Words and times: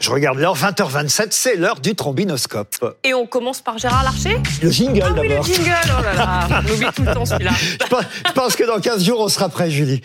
Je 0.00 0.10
regarde 0.10 0.38
l'heure, 0.38 0.56
20h27, 0.56 1.26
c'est 1.30 1.56
l'heure 1.56 1.78
du 1.78 1.94
trombinoscope. 1.94 2.96
Et 3.04 3.12
on 3.12 3.26
commence 3.26 3.60
par 3.60 3.76
Gérard 3.76 4.02
Larcher 4.02 4.38
Le 4.62 4.70
jingle 4.70 5.02
Ah 5.04 5.12
oui, 5.20 5.28
le 5.28 5.42
jingle, 5.42 5.70
oh 5.98 6.02
là 6.02 6.14
là, 6.14 6.48
on 6.66 6.72
oublie 6.72 6.86
tout 6.96 7.02
le 7.02 7.12
temps 7.12 7.26
celui-là. 7.26 7.50
Je 7.52 8.32
pense- 8.32 8.56
que 8.56 8.64
dans 8.64 8.80
15 8.80 9.04
jours, 9.04 9.20
on 9.20 9.28
sera 9.28 9.48
prêt, 9.50 9.70
Julie. 9.70 10.00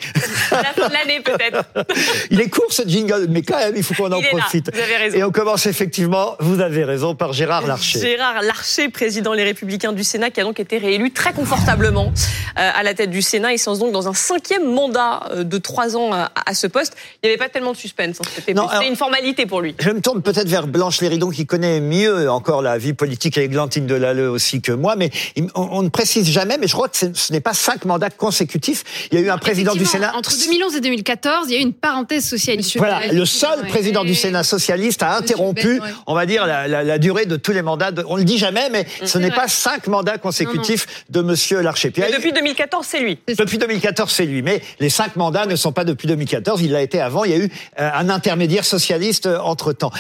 À 0.52 0.58
la 0.58 0.64
fin 0.74 0.88
de 0.90 0.94
l'année 0.94 1.22
peut-être. 1.22 1.64
Il 2.30 2.42
est 2.42 2.50
court 2.50 2.72
ce 2.72 2.84
jingle, 2.86 3.28
mais 3.30 3.42
quand 3.42 3.58
même, 3.58 3.74
il 3.76 3.84
faut 3.84 3.94
qu'on 3.96 4.12
en 4.12 4.20
là, 4.22 4.28
profite. 4.30 4.70
vous 4.74 4.80
avez 4.82 4.98
raison. 4.98 5.18
Et 5.18 5.24
on 5.24 5.32
commence 5.32 5.66
effectivement, 5.66 6.36
vous 6.40 6.60
avez 6.60 6.84
raison, 6.84 7.16
par 7.16 7.32
Gérard 7.34 7.66
Larcher. 7.66 8.00
Gérard 8.00 8.42
Larcher, 8.44 8.90
président 8.90 9.34
Les 9.34 9.44
Républicains 9.44 9.94
du 9.94 10.04
Sénat, 10.04 10.30
qui 10.30 10.42
a 10.42 10.44
donc 10.44 10.60
été 10.60 10.78
réélu 10.78 11.12
très 11.12 11.34
confortablement 11.34 12.12
euh, 12.60 12.72
à 12.74 12.84
la 12.84 12.94
tête 12.94 13.10
du 13.10 13.22
Sénat. 13.22 13.54
Il 13.54 13.60
s'en 13.60 13.76
donc 13.78 13.92
dans 13.94 14.08
un 14.08 14.14
cinquième 14.14 14.70
mandat 14.72 15.24
euh, 15.32 15.44
de 15.44 15.58
trois 15.58 15.96
ans 15.98 16.12
à, 16.14 16.32
à 16.46 16.54
ce 16.54 16.68
poste. 16.68 16.96
Il 17.24 17.28
n'y 17.28 17.34
avait 17.34 17.44
pas 17.44 17.50
tellement 17.50 17.72
de 17.72 17.78
suspense. 17.78 18.18
hein. 18.22 18.28
C'était 18.36 18.54
une 18.88 18.96
formalité 18.98 19.46
pour 19.46 19.62
lui. 19.62 19.76
Je 19.86 19.92
me 19.92 20.02
tourne 20.02 20.24
peut-être 20.24 20.48
vers 20.50 20.66
Blanche 20.66 21.00
Léridon 21.02 21.30
qui 21.30 21.46
connaît 21.46 21.80
mieux 21.80 22.28
encore 22.28 22.64
la 22.64 22.80
vie 22.80 22.94
politique 22.94 23.38
et 23.38 23.44
Églantine 23.44 23.86
Delalleux 23.86 24.32
aussi 24.32 24.60
que 24.60 24.72
moi, 24.72 24.96
mais 24.96 25.12
on, 25.54 25.68
on 25.74 25.84
ne 25.84 25.90
précise 25.90 26.28
jamais, 26.28 26.58
mais 26.58 26.66
je 26.68 26.74
crois 26.74 26.90
que 26.90 26.98
ce 27.14 27.32
n'est 27.32 27.40
pas 27.40 27.54
cinq 27.54 27.86
mandats 27.86 28.10
consécutifs. 28.10 28.84
Il 29.12 29.20
y 29.20 29.22
a 29.22 29.26
eu 29.28 29.30
un 29.30 29.38
président 29.38 29.76
du 29.76 29.86
Sénat. 29.86 30.16
Entre 30.16 30.32
2011 30.36 30.76
et 30.78 30.82
2014, 30.82 31.46
il 31.50 31.54
y 31.54 31.58
a 31.58 31.60
eu 31.60 31.62
une 31.62 31.74
parenthèse 31.74 32.26
socialiste. 32.26 32.78
Voilà, 32.78 33.06
le 33.14 33.26
seul 33.26 33.60
ouais. 33.62 33.68
président 33.68 34.04
du 34.04 34.16
Sénat 34.16 34.42
socialiste 34.44 35.04
a 35.04 35.18
interrompu, 35.18 35.78
Ben, 35.80 35.84
ouais. 35.86 35.94
on 36.08 36.16
va 36.16 36.26
dire, 36.26 36.48
la, 36.48 36.68
la- 36.68 36.84
la 36.84 36.98
durée 36.98 37.28
de 37.28 37.36
tous 37.36 37.52
les 37.52 37.62
mandats. 37.62 37.92
de- 37.92 38.04
on 38.08 38.16
le 38.16 38.24
dit 38.24 38.40
jamais, 38.40 38.70
mais 38.72 38.88
ce 39.06 39.20
n'est 39.20 39.30
pas 39.30 39.48
cinq 39.48 39.86
mandats 39.86 40.18
consécutifs 40.18 41.04
de 41.12 41.22
Monsieur 41.22 41.62
Larcher. 41.62 41.92
Puis, 41.92 42.02
depuis 42.12 42.34
2014, 42.34 42.88
c'est 42.90 43.02
lui. 43.02 43.20
Depuis 43.38 43.60
2014, 43.60 44.12
c'est 44.12 44.26
lui. 44.26 44.42
Mais 44.42 44.64
les 44.80 44.90
cinq 44.90 45.16
mandats 45.16 45.46
ne 45.46 45.56
sont 45.56 45.74
pas 45.74 45.84
depuis 45.84 46.08
2014. 46.08 46.60
Il 46.64 46.72
l'a 46.72 46.82
été 46.82 47.00
avant. 47.00 47.24
Il 47.24 47.30
y 47.30 47.36
a 47.36 47.38
eu 47.38 47.52
euh, 47.80 47.90
un 47.94 48.10
intermédiaire 48.10 48.66
socialiste 48.66 49.28
entre 49.28 49.75
temps. 49.76 49.92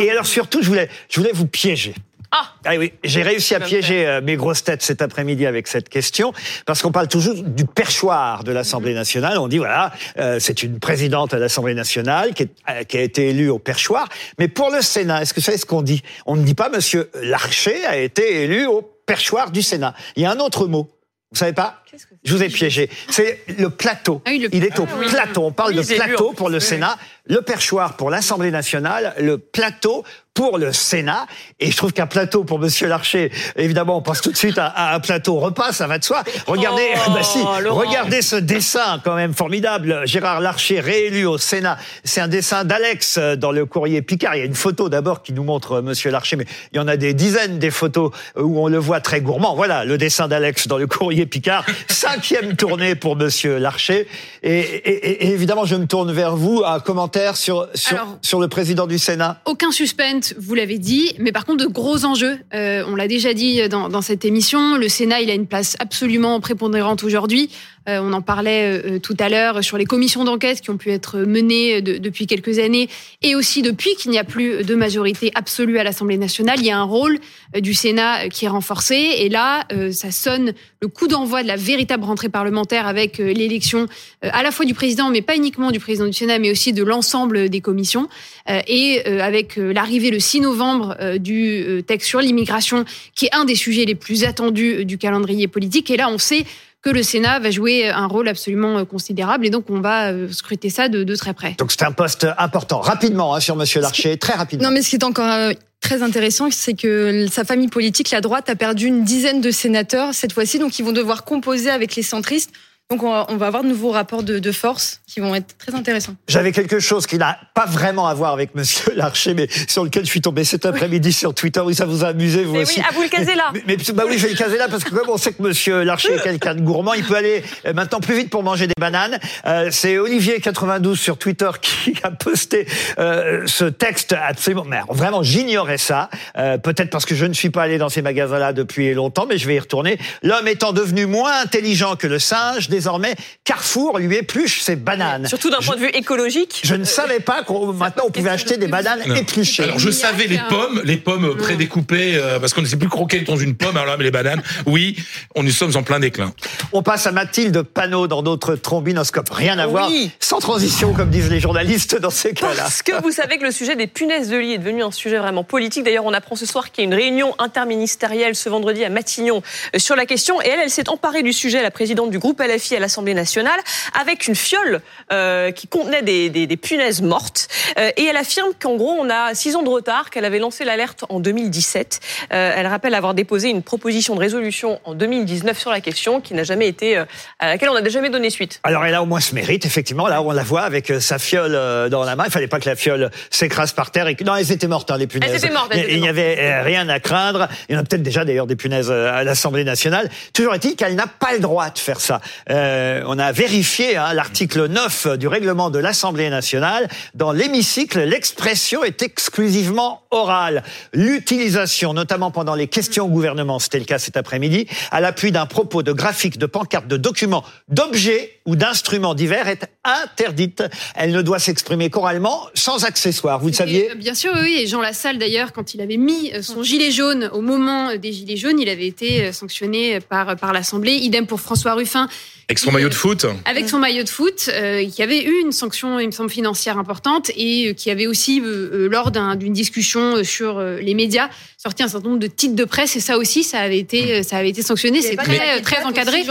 Et, 0.00 0.10
alors 0.10 0.26
surtout, 0.26 0.62
je 0.62 0.68
voulais, 0.68 0.88
je 1.08 1.20
voulais 1.20 1.32
vous 1.32 1.46
piéger. 1.46 1.94
Ah 2.32 2.52
Ah 2.64 2.76
oui, 2.78 2.92
j'ai 3.02 3.22
réussi 3.22 3.56
à 3.56 3.60
piéger 3.60 4.06
euh, 4.06 4.20
mes 4.20 4.36
grosses 4.36 4.62
têtes 4.62 4.82
cet 4.82 5.02
après-midi 5.02 5.46
avec 5.46 5.66
cette 5.66 5.88
question, 5.88 6.32
parce 6.64 6.80
qu'on 6.80 6.92
parle 6.92 7.08
toujours 7.08 7.34
du 7.34 7.64
perchoir 7.64 8.44
de 8.44 8.52
l'Assemblée 8.52 8.94
nationale. 8.94 9.36
On 9.38 9.48
dit, 9.48 9.58
voilà, 9.58 9.90
euh, 10.18 10.38
c'est 10.38 10.62
une 10.62 10.78
présidente 10.78 11.34
à 11.34 11.38
l'Assemblée 11.40 11.74
nationale 11.74 12.32
qui, 12.34 12.44
est- 12.44 12.50
euh, 12.68 12.84
qui 12.84 12.98
a 12.98 13.02
été 13.02 13.30
élue 13.30 13.48
au 13.50 13.58
perchoir. 13.58 14.08
Mais 14.38 14.46
pour 14.46 14.70
le 14.70 14.80
Sénat, 14.80 15.22
est-ce 15.22 15.34
que 15.34 15.40
vous 15.40 15.44
savez 15.46 15.58
ce 15.58 15.66
qu'on 15.66 15.82
dit? 15.82 16.02
On 16.24 16.36
ne 16.36 16.44
dit 16.44 16.54
pas, 16.54 16.68
Monsieur 16.68 17.10
Larcher 17.20 17.84
a 17.84 17.96
été 17.96 18.44
élu 18.44 18.64
au 18.66 18.82
perchoir 19.06 19.50
du 19.50 19.62
Sénat. 19.62 19.94
Il 20.14 20.22
y 20.22 20.26
a 20.26 20.30
un 20.30 20.38
autre 20.38 20.68
mot. 20.68 20.88
Vous 21.32 21.38
savez 21.38 21.52
pas? 21.52 21.82
Je 22.24 22.34
vous 22.36 22.42
ai 22.42 22.48
piégé. 22.48 22.88
C'est 23.08 23.40
le 23.58 23.70
plateau. 23.70 24.22
Ah 24.24 24.30
oui, 24.30 24.38
le- 24.40 24.48
Il 24.54 24.64
est 24.64 24.78
au 24.78 24.86
Ah 24.88 24.94
oui. 24.98 25.06
plateau. 25.08 25.44
On 25.44 25.52
parle 25.52 25.74
Oui, 25.74 25.84
de 25.86 25.94
plateau 25.94 26.32
pour 26.32 26.48
le. 26.48 26.60
Sénat, 26.60 26.96
le 27.26 27.42
perchoir 27.42 27.96
pour 27.96 28.10
l'Assemblée 28.10 28.50
nationale, 28.50 29.14
le 29.18 29.38
plateau 29.38 30.04
pour 30.34 30.58
le 30.58 30.72
Sénat. 30.72 31.26
Et 31.58 31.70
je 31.70 31.76
trouve 31.76 31.92
qu'un 31.92 32.06
plateau 32.06 32.44
pour 32.44 32.58
Monsieur 32.60 32.86
Larcher, 32.86 33.32
évidemment, 33.56 33.96
on 33.96 34.02
pense 34.02 34.20
tout 34.20 34.30
de 34.30 34.36
suite 34.36 34.58
à, 34.58 34.66
à 34.66 34.94
un 34.94 35.00
plateau 35.00 35.38
repas, 35.40 35.72
ça 35.72 35.86
va 35.86 35.98
de 35.98 36.04
soi. 36.04 36.22
Regardez, 36.46 36.86
Oh, 37.06 37.10
bah 37.14 37.22
si, 37.22 37.40
regardez 37.42 38.22
ce 38.22 38.36
dessin 38.36 39.00
quand 39.04 39.16
même 39.16 39.34
formidable. 39.34 40.02
Gérard 40.06 40.40
Larcher 40.40 40.80
réélu 40.80 41.26
au 41.26 41.38
Sénat. 41.38 41.78
C'est 42.04 42.20
un 42.20 42.28
dessin 42.28 42.64
d'Alex 42.64 43.16
euh, 43.18 43.36
dans 43.36 43.50
le 43.52 43.66
courrier 43.66 44.02
Picard. 44.02 44.36
Il 44.36 44.38
y 44.38 44.42
a 44.42 44.46
une 44.46 44.54
photo 44.54 44.88
d'abord 44.88 45.22
qui 45.22 45.32
nous 45.32 45.44
montre 45.44 45.72
euh, 45.78 45.82
Monsieur 45.82 46.10
Larcher, 46.10 46.36
mais 46.36 46.46
il 46.72 46.76
y 46.76 46.80
en 46.80 46.88
a 46.88 46.96
des 46.96 47.12
dizaines 47.14 47.58
des 47.58 47.70
photos 47.70 48.12
euh, 48.36 48.42
où 48.42 48.60
on 48.60 48.68
le 48.68 48.78
voit 48.78 49.00
très 49.00 49.20
gourmand. 49.20 49.54
Voilà, 49.56 49.84
le 49.84 49.98
dessin 49.98 50.28
d'Alex 50.28 50.68
dans 50.68 50.78
le 50.78 50.86
courrier 50.86 51.26
Picard. 51.26 51.64
Cinquième 51.88 52.56
tournée 52.56 52.94
pour 52.94 53.16
Monsieur 53.16 53.58
Larcher. 53.58 54.06
Et, 54.42 54.58
et- 54.60 54.88
et- 54.90 55.26
et 55.26 55.30
évidemment, 55.32 55.64
je 55.64 55.74
me 55.76 55.86
tourne 55.86 56.12
vers 56.12 56.36
vous. 56.36 56.62
Un 56.64 56.80
commentaire 56.80 57.36
sur 57.36 57.68
sur, 57.74 57.96
Alors- 57.96 58.18
sur 58.22 58.40
le 58.40 58.48
président 58.48 58.86
du 58.86 58.98
Sénat. 58.98 59.40
Aucun 59.44 59.70
suspense, 59.70 60.34
vous 60.38 60.54
l'avez 60.54 60.78
dit, 60.78 61.14
mais 61.18 61.32
par 61.32 61.44
contre 61.44 61.64
de 61.64 61.70
gros 61.70 62.04
enjeux. 62.04 62.38
Euh, 62.54 62.84
on 62.88 62.94
l'a 62.96 63.08
déjà 63.08 63.34
dit 63.34 63.68
dans, 63.68 63.88
dans 63.88 64.02
cette 64.02 64.24
émission, 64.24 64.76
le 64.76 64.88
Sénat 64.88 65.20
il 65.20 65.30
a 65.30 65.34
une 65.34 65.46
place 65.46 65.76
absolument 65.78 66.40
prépondérante 66.40 67.02
aujourd'hui. 67.04 67.50
Euh, 67.88 67.98
on 68.02 68.12
en 68.12 68.20
parlait 68.20 68.82
euh, 68.84 68.98
tout 68.98 69.16
à 69.18 69.30
l'heure 69.30 69.64
sur 69.64 69.78
les 69.78 69.86
commissions 69.86 70.22
d'enquête 70.24 70.60
qui 70.60 70.68
ont 70.68 70.76
pu 70.76 70.90
être 70.90 71.18
menées 71.20 71.80
de- 71.80 71.96
depuis 71.96 72.26
quelques 72.26 72.58
années 72.58 72.88
et 73.22 73.34
aussi 73.34 73.62
depuis 73.62 73.94
qu'il 73.96 74.10
n'y 74.10 74.18
a 74.18 74.24
plus 74.24 74.62
de 74.64 74.74
majorité 74.74 75.32
absolue 75.34 75.78
à 75.78 75.84
l'Assemblée 75.84 76.18
nationale. 76.18 76.56
Il 76.60 76.66
y 76.66 76.70
a 76.70 76.78
un 76.78 76.82
rôle 76.84 77.18
euh, 77.56 77.60
du 77.60 77.72
Sénat 77.72 78.24
euh, 78.26 78.28
qui 78.28 78.44
est 78.44 78.48
renforcé 78.48 78.94
et 78.96 79.28
là, 79.30 79.64
euh, 79.72 79.92
ça 79.92 80.10
sonne 80.10 80.52
le 80.82 80.88
coup 80.88 81.08
d'envoi 81.08 81.42
de 81.42 81.48
la 81.48 81.56
véritable 81.56 82.04
rentrée 82.04 82.28
parlementaire 82.28 82.86
avec 82.86 83.18
euh, 83.18 83.32
l'élection 83.32 83.86
euh, 84.24 84.30
à 84.32 84.42
la 84.42 84.50
fois 84.50 84.66
du 84.66 84.74
président, 84.74 85.08
mais 85.08 85.22
pas 85.22 85.34
uniquement 85.36 85.70
du 85.70 85.80
président 85.80 86.06
du 86.06 86.12
Sénat, 86.12 86.38
mais 86.38 86.50
aussi 86.50 86.74
de 86.74 86.82
l'ensemble 86.82 87.48
des 87.48 87.60
commissions. 87.62 88.08
Euh, 88.50 88.60
et 88.66 89.00
euh, 89.06 89.20
avec 89.22 89.56
euh, 89.58 89.72
l'arrivée 89.72 90.10
le 90.10 90.20
6 90.20 90.40
novembre 90.40 90.96
euh, 91.00 91.16
du 91.16 91.62
euh, 91.62 91.80
texte 91.82 92.08
sur 92.08 92.20
l'immigration, 92.20 92.84
qui 93.14 93.26
est 93.26 93.34
un 93.34 93.46
des 93.46 93.54
sujets 93.54 93.86
les 93.86 93.94
plus 93.94 94.24
attendus 94.24 94.80
euh, 94.80 94.84
du 94.84 94.98
calendrier 94.98 95.48
politique. 95.48 95.90
Et 95.90 95.96
là, 95.96 96.10
on 96.10 96.18
sait 96.18 96.44
que 96.82 96.90
le 96.90 97.02
Sénat 97.02 97.40
va 97.40 97.50
jouer 97.50 97.88
un 97.88 98.06
rôle 98.06 98.28
absolument 98.28 98.78
euh, 98.78 98.84
considérable, 98.84 99.46
et 99.46 99.50
donc 99.50 99.68
on 99.68 99.80
va 99.80 100.12
euh, 100.12 100.28
scruter 100.30 100.70
ça 100.70 100.88
de, 100.88 101.04
de 101.04 101.16
très 101.16 101.34
près. 101.34 101.54
Donc 101.58 101.72
c'est 101.72 101.84
un 101.84 101.92
poste 101.92 102.26
important. 102.38 102.80
Rapidement 102.80 103.34
hein, 103.34 103.40
sur 103.40 103.56
Monsieur 103.56 103.80
Larcher, 103.80 104.16
très 104.16 104.34
rapidement. 104.34 104.68
Non, 104.68 104.74
mais 104.74 104.82
ce 104.82 104.90
qui 104.90 104.96
est 104.96 105.04
encore 105.04 105.30
euh, 105.30 105.52
très 105.80 106.02
intéressant, 106.02 106.50
c'est 106.50 106.74
que 106.74 107.26
sa 107.30 107.44
famille 107.44 107.68
politique, 107.68 108.10
la 108.10 108.20
droite, 108.20 108.48
a 108.48 108.56
perdu 108.56 108.86
une 108.86 109.04
dizaine 109.04 109.40
de 109.40 109.50
sénateurs 109.50 110.14
cette 110.14 110.32
fois-ci, 110.32 110.58
donc 110.58 110.78
ils 110.78 110.84
vont 110.84 110.92
devoir 110.92 111.24
composer 111.24 111.70
avec 111.70 111.96
les 111.96 112.02
centristes. 112.02 112.50
Donc 112.90 113.04
on 113.04 113.10
va, 113.12 113.26
on 113.28 113.36
va 113.36 113.46
avoir 113.46 113.62
de 113.62 113.68
nouveaux 113.68 113.92
rapports 113.92 114.24
de, 114.24 114.40
de 114.40 114.50
force 114.50 115.00
qui 115.06 115.20
vont 115.20 115.32
être 115.36 115.56
très 115.58 115.72
intéressants. 115.76 116.14
J'avais 116.26 116.50
quelque 116.50 116.80
chose 116.80 117.06
qui 117.06 117.18
n'a 117.18 117.38
pas 117.54 117.66
vraiment 117.66 118.08
à 118.08 118.14
voir 118.14 118.32
avec 118.32 118.56
Monsieur 118.56 118.92
Larcher, 118.96 119.32
mais 119.34 119.46
sur 119.68 119.84
lequel 119.84 120.04
je 120.04 120.10
suis 120.10 120.20
tombé 120.20 120.42
cet 120.42 120.66
après-midi 120.66 121.12
sur 121.12 121.32
Twitter. 121.32 121.60
Oui, 121.60 121.76
ça 121.76 121.84
vous 121.84 122.04
a 122.04 122.08
amusé, 122.08 122.42
vous 122.42 122.54
Mais 122.54 122.62
aussi. 122.62 122.80
oui, 122.80 122.86
ah, 122.88 122.92
vous 122.92 123.02
le 123.02 123.08
casez 123.08 123.36
là. 123.36 123.52
Mais, 123.54 123.62
mais- 123.68 123.76
bah 123.94 124.02
oui, 124.08 124.18
je 124.18 124.24
vais 124.26 124.32
le 124.32 124.36
caser 124.36 124.58
là 124.58 124.66
parce 124.68 124.82
que 124.82 124.90
comme 124.90 125.08
on 125.08 125.18
sait 125.18 125.32
que 125.32 125.40
Monsieur 125.40 125.84
Larcher 125.84 126.14
est 126.14 126.22
quelqu'un 126.22 126.56
de 126.56 126.62
gourmand, 126.62 126.94
il 126.94 127.04
peut 127.04 127.14
aller 127.14 127.44
euh, 127.64 127.72
maintenant 127.74 128.00
plus 128.00 128.16
vite 128.16 128.28
pour 128.30 128.42
manger 128.42 128.66
des 128.66 128.74
bananes. 128.76 129.20
Euh, 129.46 129.68
c'est 129.70 129.96
Olivier 129.98 130.40
92 130.40 130.98
sur 130.98 131.16
Twitter 131.16 131.50
qui 131.62 131.94
a 132.02 132.10
posté 132.10 132.66
euh, 132.98 133.42
ce 133.46 133.66
texte 133.66 134.14
absolument. 134.20 134.64
Mais 134.66 134.80
vraiment, 134.88 135.22
j'ignorais 135.22 135.78
ça. 135.78 136.10
Euh, 136.36 136.58
Peut-être 136.58 136.90
parce 136.90 137.06
que 137.06 137.14
je 137.14 137.24
ne 137.26 137.34
suis 137.34 137.50
pas 137.50 137.62
allé 137.62 137.78
dans 137.78 137.88
ces 137.88 138.02
magasins-là 138.02 138.52
depuis 138.52 138.94
longtemps, 138.94 139.26
mais 139.28 139.38
je 139.38 139.46
vais 139.46 139.54
y 139.54 139.60
retourner. 139.60 139.96
L'homme 140.24 140.48
étant 140.48 140.72
devenu 140.72 141.06
moins 141.06 141.40
intelligent 141.40 141.94
que 141.94 142.08
le 142.08 142.18
singe, 142.18 142.68
désormais 142.80 143.14
Carrefour 143.44 143.98
lui 143.98 144.16
épluche 144.16 144.60
ses 144.62 144.74
bananes. 144.76 145.26
Surtout 145.28 145.50
d'un 145.50 145.58
point 145.58 145.76
de 145.76 145.80
vue 145.80 145.88
écologique. 145.90 146.60
Je 146.64 146.74
ne 146.74 146.84
savais 146.84 147.20
pas 147.20 147.42
qu'on 147.42 147.72
maintenant 147.72 148.04
on 148.06 148.10
pouvait 148.10 148.30
acheter 148.30 148.56
des 148.56 148.68
bananes 148.68 149.02
Non. 149.06 149.14
épluchées. 149.14 149.64
Alors 149.64 149.78
je 149.78 149.90
savais 149.90 150.26
les 150.26 150.40
pommes, 150.48 150.80
les 150.84 150.96
pommes 150.96 151.36
prédécoupées, 151.36 152.14
euh, 152.16 152.38
parce 152.38 152.54
qu'on 152.54 152.62
ne 152.62 152.66
sait 152.66 152.76
plus 152.76 152.88
croquer 152.88 153.20
dans 153.20 153.36
une 153.36 153.54
pomme. 153.54 153.76
Alors 153.76 153.86
là, 153.86 153.96
mais 153.98 154.04
les 154.04 154.10
bananes, 154.10 154.42
oui, 154.66 154.96
on 155.34 155.42
nous 155.42 155.50
sommes 155.50 155.76
en 155.76 155.82
plein 155.82 156.00
déclin. 156.00 156.32
On 156.72 156.82
passe 156.82 157.06
à 157.06 157.12
Mathilde 157.12 157.62
Panot 157.62 158.06
dans 158.06 158.22
notre 158.22 158.54
trombinoscope. 158.54 159.28
Rien 159.30 159.58
à 159.58 159.66
Oui. 159.66 159.70
voir, 159.70 159.90
sans 160.20 160.38
transition, 160.38 160.94
comme 160.94 161.10
disent 161.10 161.30
les 161.30 161.40
journalistes 161.40 161.96
dans 162.00 162.10
ces 162.10 162.32
cas-là. 162.32 162.62
Parce 162.62 162.82
que 162.82 163.00
vous 163.02 163.12
savez 163.12 163.36
que 163.38 163.44
le 163.44 163.52
sujet 163.52 163.76
des 163.76 163.86
punaises 163.86 164.28
de 164.30 164.36
lit 164.38 164.54
est 164.54 164.58
devenu 164.58 164.82
un 164.82 164.90
sujet 164.90 165.18
vraiment 165.18 165.44
politique. 165.44 165.84
D'ailleurs, 165.84 166.06
on 166.06 166.12
apprend 166.14 166.34
ce 166.36 166.46
soir 166.46 166.70
qu'il 166.72 166.82
y 166.84 166.86
a 166.86 166.88
une 166.88 166.94
réunion 166.94 167.34
interministérielle 167.38 168.34
ce 168.34 168.48
vendredi 168.48 168.84
à 168.84 168.88
Matignon 168.88 169.42
euh, 169.74 169.78
sur 169.78 169.96
la 169.96 170.06
question. 170.06 170.40
Et 170.40 170.48
elle, 170.48 170.60
elle 170.64 170.70
s'est 170.70 170.88
emparée 170.88 171.22
du 171.22 171.32
sujet, 171.32 171.62
la 171.62 171.70
présidente 171.70 172.10
du 172.10 172.18
groupe 172.18 172.40
LFI 172.40 172.69
à 172.76 172.80
l'Assemblée 172.80 173.14
nationale, 173.14 173.58
avec 174.00 174.26
une 174.28 174.34
fiole 174.34 174.80
euh, 175.12 175.50
qui 175.50 175.66
contenait 175.68 176.02
des, 176.02 176.28
des- 176.30 176.46
des 176.46 176.56
punaises 176.56 177.02
mortes. 177.02 177.48
Euh, 177.78 177.90
et 177.96 178.04
elle 178.06 178.16
affirme 178.16 178.50
qu'en 178.60 178.76
gros, 178.76 178.96
on 178.98 179.08
a 179.10 179.34
six 179.34 179.56
ans 179.56 179.62
de 179.62 179.68
retard, 179.68 180.10
qu'elle 180.10 180.24
avait 180.24 180.38
lancé 180.38 180.64
l'alerte 180.64 181.04
en 181.08 181.20
2017. 181.20 182.00
Euh, 182.32 182.52
elle 182.56 182.66
rappelle 182.66 182.94
avoir 182.94 183.14
déposé 183.14 183.48
une 183.48 183.62
proposition 183.62 184.14
de 184.14 184.20
résolution 184.20 184.80
en 184.84 184.94
2019 184.94 185.58
sur 185.58 185.70
la 185.70 185.80
question, 185.80 186.20
qui 186.20 186.34
n'a 186.34 186.44
jamais 186.44 186.68
été, 186.68 186.96
à 187.38 187.46
laquelle 187.46 187.68
on 187.70 187.80
n'a 187.80 187.88
jamais 187.88 188.10
donné 188.10 188.30
suite. 188.30 188.60
Alors 188.64 188.84
elle 188.84 188.94
a 188.94 189.02
au 189.02 189.06
moins 189.06 189.20
ce 189.20 189.34
mérite, 189.34 189.64
effectivement. 189.66 190.08
Là, 190.08 190.22
on 190.22 190.30
la 190.32 190.42
voit 190.42 190.62
avec 190.62 190.92
sa 191.00 191.18
fiole 191.18 191.88
dans 191.90 192.04
la 192.04 192.16
main. 192.16 192.24
Il 192.26 192.30
fallait 192.30 192.48
pas 192.48 192.60
que 192.60 192.68
la 192.68 192.76
fiole 192.76 193.10
s'écrase 193.30 193.72
par 193.72 193.90
terre. 193.90 194.06
Et. 194.08 194.16
Non, 194.24 194.34
elles 194.36 194.52
étaient 194.52 194.66
mortes, 194.68 194.90
hein, 194.90 194.96
les 194.98 195.06
punaises. 195.06 195.30
Elles 195.30 195.36
étaient 195.44 195.52
mortes, 195.52 195.68
elles 195.72 195.78
Il- 195.78 195.84
étaient 195.84 195.94
Il 195.94 196.00
n'y 196.02 196.08
avait 196.08 196.60
rien 196.62 196.88
à 196.88 197.00
craindre. 197.00 197.48
Il 197.68 197.74
y 197.74 197.76
en 197.78 197.80
a 197.80 197.84
peut-être 197.84 198.02
déjà 198.02 198.24
d'ailleurs 198.24 198.46
des 198.46 198.56
punaises 198.56 198.90
à 198.90 199.24
l'Assemblée 199.24 199.64
nationale. 199.64 200.08
Toujours 200.32 200.54
est-il 200.54 200.76
qu'elle 200.76 200.94
n'a 200.94 201.06
pas 201.06 201.32
le 201.32 201.40
droit 201.40 201.70
de 201.70 201.78
faire 201.78 202.00
ça. 202.00 202.20
Euh, 202.50 203.02
on 203.06 203.18
a 203.18 203.32
vérifié 203.32 203.96
hein, 203.96 204.12
l'article 204.12 204.66
9 204.66 205.18
du 205.18 205.28
règlement 205.28 205.70
de 205.70 205.78
l'Assemblée 205.78 206.30
nationale. 206.30 206.88
Dans 207.14 207.32
l'hémicycle, 207.32 208.00
l'expression 208.00 208.82
est 208.82 209.02
exclusivement 209.02 210.02
orale, 210.10 210.64
l'utilisation, 210.92 211.94
notamment 211.94 212.30
pendant 212.30 212.54
les 212.54 212.66
questions 212.66 213.06
au 213.06 213.08
gouvernement, 213.08 213.58
c'était 213.58 213.78
le 213.78 213.84
cas 213.84 213.98
cet 213.98 214.16
après-midi, 214.16 214.66
à 214.90 215.00
l'appui 215.00 215.30
d'un 215.30 215.46
propos 215.46 215.82
de 215.82 215.92
graphiques, 215.92 216.38
de 216.38 216.46
pancartes, 216.46 216.88
de 216.88 216.96
documents, 216.96 217.44
d'objets 217.68 218.40
ou 218.46 218.56
d'instruments 218.56 219.14
divers 219.14 219.46
est 219.46 219.68
interdite. 219.84 220.64
Elle 220.96 221.12
ne 221.12 221.22
doit 221.22 221.38
s'exprimer 221.38 221.90
qu'oralement, 221.90 222.48
sans 222.54 222.84
accessoires. 222.84 223.38
Vous 223.38 223.48
le 223.48 223.52
saviez 223.52 223.86
Et, 223.86 223.90
euh, 223.92 223.94
Bien 223.94 224.14
sûr, 224.14 224.32
oui. 224.42 224.58
Et 224.60 224.66
Jean 224.66 224.80
Lassalle, 224.80 225.18
d'ailleurs, 225.18 225.52
quand 225.52 225.74
il 225.74 225.80
avait 225.80 225.96
mis 225.96 226.32
euh, 226.32 226.42
son 226.42 226.62
gilet 226.62 226.90
jaune 226.90 227.30
au 227.32 227.40
moment 227.40 227.94
des 227.96 228.12
gilets 228.12 228.36
jaunes, 228.36 228.58
il 228.58 228.68
avait 228.68 228.86
été 228.86 229.26
euh, 229.26 229.32
sanctionné 229.32 230.00
par, 230.00 230.34
par 230.36 230.52
l'Assemblée. 230.52 230.94
Idem 230.94 231.26
pour 231.26 231.40
François 231.40 231.74
Ruffin. 231.74 232.08
Avec 232.50 232.58
son 232.58 232.72
maillot 232.72 232.88
de 232.88 232.94
foot. 232.94 233.26
Avec 233.44 233.68
son 233.68 233.78
maillot 233.78 234.02
de 234.02 234.08
foot, 234.08 234.50
euh, 234.52 234.84
qui 234.84 235.04
avait 235.04 235.22
eu 235.22 235.40
une 235.40 235.52
sanction, 235.52 236.00
il 236.00 236.06
me 236.06 236.10
semble, 236.10 236.30
financière 236.30 236.78
importante 236.78 237.30
et 237.36 237.68
euh, 237.68 237.72
qui 237.74 237.92
avait 237.92 238.08
aussi, 238.08 238.40
euh, 238.40 238.70
euh, 238.72 238.88
lors 238.88 239.12
d'un- 239.12 239.36
d'une 239.36 239.52
discussion 239.52 240.16
euh, 240.16 240.24
sur 240.24 240.58
euh, 240.58 240.80
les 240.80 240.94
médias, 240.94 241.28
sorti 241.56 241.84
un 241.84 241.88
certain 241.88 242.08
nombre 242.08 242.18
de 242.18 242.26
titres 242.26 242.56
de 242.56 242.64
presse 242.64 242.96
et 242.96 243.00
ça 243.00 243.18
aussi, 243.18 243.44
ça 243.44 243.60
avait 243.60 243.78
été, 243.78 244.14
euh, 244.14 244.22
ça 244.24 244.36
avait 244.36 244.48
été 244.50 244.62
sanctionné. 244.62 245.00
C'est 245.00 245.14
très, 245.14 245.58
euh, 245.58 245.62
très 245.62 245.84
encadré. 245.84 246.24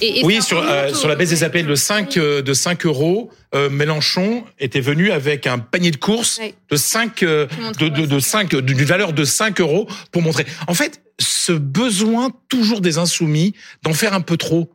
Et- 0.00 0.20
et 0.20 0.24
Oui, 0.24 0.40
sur, 0.42 0.58
euh, 0.62 0.92
la 1.08 1.16
baisse 1.16 1.30
des 1.30 1.42
appels 1.42 1.66
de 1.66 1.74
5, 1.74 2.18
euh, 2.18 2.40
de 2.40 2.54
5 2.54 2.86
euros, 2.86 3.32
euh, 3.56 3.68
Mélenchon 3.68 4.44
était 4.60 4.80
venu 4.80 5.10
avec 5.10 5.48
un 5.48 5.58
panier 5.58 5.90
de 5.90 5.96
courses 5.96 6.38
Ouais. 6.38 6.54
de 6.70 6.76
5, 6.76 7.24
euh, 7.24 7.48
de, 7.80 7.88
de, 7.88 8.06
de 8.06 8.18
5, 8.20 8.54
d'une 8.54 8.84
valeur 8.84 9.12
de 9.12 9.24
5 9.24 9.60
euros 9.60 9.88
pour 10.12 10.22
montrer. 10.22 10.46
En 10.68 10.74
fait, 10.74 11.00
ce 11.18 11.50
besoin 11.50 12.30
toujours 12.48 12.80
des 12.80 12.98
insoumis 12.98 13.54
d'en 13.82 13.92
faire 13.92 14.14
un 14.14 14.20
peu 14.20 14.36
trop. 14.36 14.70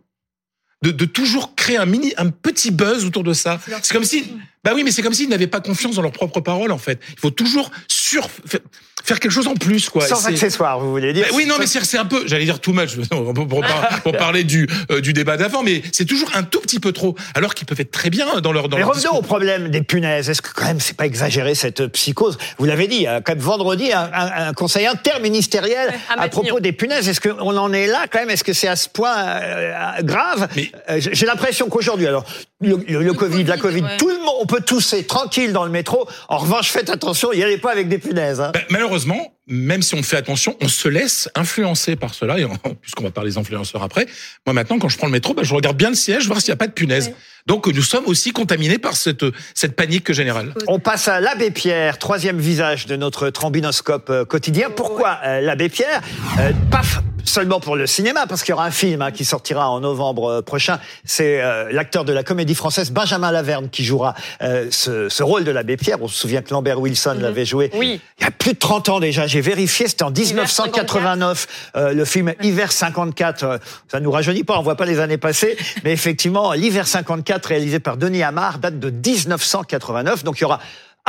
De, 0.81 0.91
de 0.91 1.05
toujours 1.05 1.55
créer 1.55 1.75
un 1.75 1.85
mini, 1.85 2.13
un 2.17 2.29
petit 2.29 2.71
buzz 2.71 3.03
autour 3.03 3.23
de 3.23 3.33
ça. 3.33 3.59
C'est 3.81 3.91
comme 3.91 4.05
si, 4.05 4.31
bah 4.63 4.71
oui, 4.73 4.83
mais 4.83 4.91
c'est 4.91 5.01
comme 5.01 5.13
s'ils 5.13 5.27
n'avaient 5.27 5.47
pas 5.47 5.59
confiance 5.59 5.95
dans 5.95 6.01
leurs 6.01 6.13
propres 6.13 6.39
paroles, 6.39 6.71
en 6.71 6.77
fait. 6.77 7.01
Il 7.11 7.19
faut 7.19 7.31
toujours 7.31 7.69
sur, 8.09 8.27
faire- 8.45 9.19
quelque 9.19 9.29
chose 9.29 9.47
en 9.47 9.55
plus, 9.55 9.89
quoi. 9.89 10.05
Sans 10.07 10.27
accessoires, 10.27 10.79
vous 10.79 10.91
voulez 10.91 11.13
dire 11.13 11.25
bah 11.29 11.35
oui, 11.35 11.45
non, 11.47 11.55
mais 11.59 11.65
c'est 11.67 11.97
un 11.97 12.05
peu, 12.05 12.23
j'allais 12.27 12.45
dire 12.45 12.59
too 12.59 12.73
much 12.73 12.95
pour, 13.09 13.33
pour, 13.33 13.61
par- 13.61 14.01
pour 14.03 14.11
parler 14.17 14.43
du, 14.43 14.67
euh, 14.91 15.01
du 15.01 15.13
débat 15.13 15.35
d'avant, 15.37 15.63
mais 15.63 15.81
c'est 15.91 16.05
toujours 16.05 16.29
un 16.35 16.43
tout 16.43 16.59
petit 16.59 16.79
peu 16.79 16.91
trop, 16.91 17.15
alors 17.33 17.55
qu'ils 17.55 17.65
peuvent 17.65 17.79
être 17.81 17.91
très 17.91 18.09
bien 18.11 18.39
dans 18.41 18.51
leur 18.51 18.69
dans 18.69 18.77
Mais 18.77 18.83
leur 18.83 18.93
revenons 18.93 19.13
au 19.17 19.21
problème 19.23 19.69
des 19.69 19.81
punaises. 19.81 20.29
Est-ce 20.29 20.41
que 20.41 20.49
quand 20.53 20.65
même 20.65 20.79
c'est 20.79 20.95
pas 20.95 21.05
exagéré 21.07 21.55
cette 21.55 21.87
psychose? 21.87 22.37
Vous 22.59 22.65
l'avez 22.65 22.87
dit, 22.87 23.07
euh, 23.07 23.19
quand 23.23 23.33
même 23.33 23.41
vendredi, 23.43 23.91
un, 23.93 24.09
un- 24.13 24.47
un 24.49 24.53
conseil 24.53 24.85
interministériel 24.85 25.93
à 26.15 26.27
propos 26.27 26.59
des 26.59 26.71
punaises. 26.71 27.07
Est-ce 27.09 27.21
qu'on 27.21 27.57
en 27.57 27.73
est 27.73 27.87
là 27.87 28.05
quand 28.11 28.19
même? 28.19 28.29
Est-ce 28.29 28.43
que 28.43 28.53
c'est 28.53 28.67
à 28.67 28.75
ce 28.75 28.89
point 28.89 29.15
euh, 29.17 29.73
euh, 29.99 30.01
grave? 30.03 30.47
Euh, 30.89 30.99
j'ai 30.99 31.25
l'impression 31.25 31.67
qu'aujourd'hui, 31.69 32.07
alors 32.07 32.25
le, 32.61 32.77
le- 32.87 33.01
le 33.03 33.13
Covid, 33.13 33.43
la 33.45 33.57
Covid, 33.57 33.81
ouais. 33.81 33.97
tout 33.97 34.09
le 34.09 34.17
monde, 34.17 34.35
on 34.41 34.45
peut 34.45 34.61
tousser 34.61 35.05
tranquille 35.05 35.53
dans 35.53 35.63
le 35.65 35.71
métro. 35.71 36.07
En 36.27 36.37
revanche, 36.39 36.69
faites 36.71 36.89
attention, 36.89 37.31
n'y 37.33 37.41
allez 37.43 37.57
pas 37.57 37.71
avec 37.71 37.87
des 37.87 37.97
punaises. 37.99 38.41
hein. 38.41 38.51
Ben, 38.53 38.61
malheureusement, 38.69 39.33
même 39.47 39.81
si 39.81 39.95
on 39.95 40.03
fait 40.03 40.17
attention, 40.17 40.55
on 40.61 40.67
se 40.67 40.87
laisse 40.89 41.29
influencer 41.35 41.95
par 41.95 42.13
cela, 42.13 42.37
et 42.37 42.45
on- 42.45 42.57
puisqu'on 42.81 43.03
va 43.03 43.11
parler 43.11 43.31
des 43.31 43.37
influenceurs 43.37 43.81
après. 43.83 44.07
Moi 44.45 44.53
maintenant, 44.53 44.77
quand 44.77 44.89
je 44.89 44.97
prends 44.97 45.07
le 45.07 45.13
métro, 45.13 45.33
ben, 45.33 45.43
je 45.43 45.53
regarde 45.53 45.77
bien 45.77 45.89
le 45.89 45.95
siège, 45.95 46.27
voir 46.27 46.41
s'il 46.41 46.49
n'y 46.51 46.55
a 46.55 46.57
pas 46.57 46.67
de 46.67 46.73
punaise. 46.73 47.11
Donc 47.47 47.65
nous 47.67 47.81
sommes 47.81 48.05
aussi 48.05 48.31
contaminés 48.31 48.77
par 48.77 48.95
cette, 48.97 49.23
cette 49.55 49.75
panique 49.75 50.11
générale. 50.11 50.53
On 50.67 50.79
passe 50.79 51.07
à 51.07 51.19
l'abbé 51.21 51.51
Pierre, 51.51 51.97
troisième 51.97 52.37
visage 52.39 52.85
de 52.85 52.95
notre 52.97 53.29
trombinoscope 53.29 54.09
euh, 54.09 54.25
quotidien. 54.25 54.69
Pourquoi 54.69 55.19
euh, 55.25 55.39
l'abbé 55.41 55.69
Pierre 55.69 56.01
Euh, 56.39 56.51
Pas 56.69 56.81
f- 56.81 56.99
seulement 57.29 57.59
pour 57.59 57.75
le 57.75 57.87
cinéma, 57.87 58.27
parce 58.27 58.43
qu'il 58.43 58.51
y 58.51 58.53
aura 58.53 58.65
un 58.65 58.71
film 58.71 59.01
hein, 59.01 59.11
qui 59.11 59.23
sortira 59.25 59.69
en 59.69 59.79
novembre 59.79 60.29
euh, 60.29 60.41
prochain. 60.41 60.79
C'est 61.05 61.41
euh, 61.41 61.71
l'acteur 61.71 62.03
de 62.05 62.13
la 62.13 62.23
comédie 62.23 62.55
française 62.55 62.91
Benjamin 62.91 63.31
Laverne 63.31 63.69
qui 63.69 63.83
jouera 63.83 64.15
euh, 64.41 64.67
ce, 64.71 65.09
ce 65.09 65.23
rôle 65.23 65.43
de 65.43 65.51
l'abbé 65.51 65.77
Pierre. 65.77 65.97
On 66.01 66.07
se 66.07 66.17
souvient 66.17 66.41
que 66.41 66.51
Lambert 66.51 66.79
Wilson 66.79 67.17
l'avait 67.19 67.45
joué 67.45 67.71
Oui. 67.73 68.01
il 68.19 68.23
y 68.23 68.27
a 68.27 68.31
plus 68.31 68.53
de 68.53 68.59
30 68.59 68.89
ans 68.89 68.99
déjà. 68.99 69.27
J'ai 69.27 69.41
vérifié, 69.41 69.87
c'était 69.87 70.03
en 70.03 70.11
1989. 70.11 71.47
Euh, 71.75 71.93
le 71.93 72.05
film 72.05 72.33
Hiver 72.41 72.71
54, 72.71 73.43
euh, 73.43 73.57
ça 73.87 73.99
nous 73.99 74.11
rajeunit 74.11 74.43
pas, 74.43 74.57
on 74.57 74.61
voit 74.63 74.75
pas 74.75 74.85
les 74.85 74.99
années 74.99 75.17
passées, 75.17 75.57
mais 75.83 75.91
effectivement, 75.91 76.53
l'Hiver 76.53 76.87
54 76.87 77.45
réalisé 77.45 77.79
par 77.79 77.97
Denis 77.97 78.23
Amar 78.23 78.59
date 78.59 78.79
de 78.79 78.89
1989. 78.89 80.23
Donc 80.23 80.39
il 80.39 80.41
y 80.41 80.45
aura 80.45 80.59